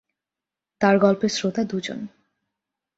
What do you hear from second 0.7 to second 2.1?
তার গল্পের শ্রোতা দু’জন।